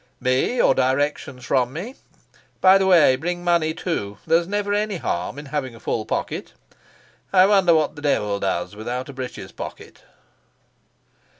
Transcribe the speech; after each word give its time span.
"Me, 0.19 0.59
or 0.59 0.73
directions 0.73 1.45
from 1.45 1.71
me. 1.71 1.93
By 2.59 2.79
the 2.79 2.87
way, 2.87 3.15
bring 3.15 3.43
money 3.43 3.71
too. 3.71 4.17
There's 4.25 4.47
never 4.47 4.73
any 4.73 4.97
harm 4.97 5.37
in 5.37 5.45
having 5.45 5.75
a 5.75 5.79
full 5.79 6.07
pocket. 6.07 6.53
I 7.31 7.45
wonder 7.45 7.75
what 7.75 7.95
the 7.95 8.01
devil 8.01 8.39
does 8.39 8.75
without 8.75 9.09
a 9.09 9.13
breeches 9.13 9.51
pocket?" 9.51 9.99